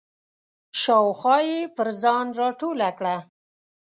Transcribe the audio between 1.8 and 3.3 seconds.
ځان راټوله کړه.